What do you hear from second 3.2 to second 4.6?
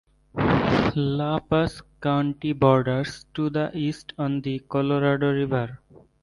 to the east on the